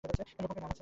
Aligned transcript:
লোকমুখে 0.03 0.59
নাম 0.59 0.65
আছে? 0.65 0.79